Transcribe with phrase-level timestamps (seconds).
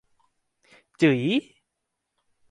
[1.01, 1.21] จึ๋ย